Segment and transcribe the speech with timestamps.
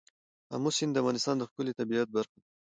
[0.53, 2.45] آمو سیند د افغانستان د ښکلي طبیعت برخه ده.